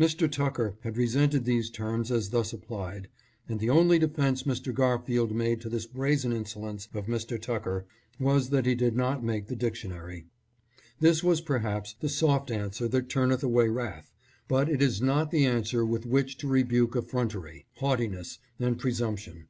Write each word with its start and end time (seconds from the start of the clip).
Mr. 0.00 0.28
Tucker 0.28 0.74
had 0.80 0.96
resented 0.96 1.44
these 1.44 1.70
terms 1.70 2.10
as 2.10 2.30
thus 2.30 2.52
applied, 2.52 3.06
and 3.48 3.60
the 3.60 3.70
only 3.70 4.00
defense 4.00 4.42
Mr. 4.42 4.74
Garfield 4.74 5.30
made 5.30 5.60
to 5.60 5.68
this 5.68 5.86
brazen 5.86 6.32
insolence 6.32 6.88
of 6.92 7.06
Mr. 7.06 7.40
Tucker 7.40 7.86
was 8.18 8.50
that 8.50 8.66
he 8.66 8.74
did 8.74 8.96
not 8.96 9.22
make 9.22 9.46
the 9.46 9.54
dictionary. 9.54 10.26
This 10.98 11.22
was 11.22 11.40
perhaps 11.40 11.94
the 12.00 12.08
soft 12.08 12.50
answer 12.50 12.88
that 12.88 13.08
turneth 13.10 13.44
away 13.44 13.68
wrath, 13.68 14.10
but 14.48 14.68
it 14.68 14.82
is 14.82 15.00
not 15.00 15.30
the 15.30 15.46
answer 15.46 15.86
with 15.86 16.04
which 16.04 16.36
to 16.38 16.48
rebuke 16.48 16.96
effrontery, 16.96 17.66
haughtiness 17.74 18.40
and 18.58 18.76
presumption. 18.76 19.46